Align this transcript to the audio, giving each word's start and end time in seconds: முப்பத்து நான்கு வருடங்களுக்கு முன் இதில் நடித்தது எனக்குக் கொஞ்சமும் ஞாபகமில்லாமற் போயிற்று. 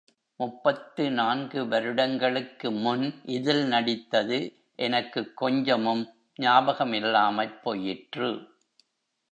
முப்பத்து 0.39 1.11
நான்கு 1.11 1.67
வருடங்களுக்கு 1.67 2.71
முன் 2.71 3.05
இதில் 3.27 3.65
நடித்தது 3.65 4.39
எனக்குக் 4.79 5.37
கொஞ்சமும் 5.37 6.03
ஞாபகமில்லாமற் 6.39 7.61
போயிற்று. 7.61 8.31